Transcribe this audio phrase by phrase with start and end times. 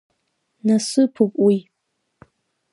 [0.65, 1.57] Насыԥуп уи…